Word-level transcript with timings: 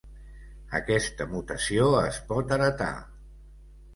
Aquesta 0.79 1.27
mutació 1.33 1.85
es 2.05 2.19
pot 2.31 2.53
heretar. 2.57 2.91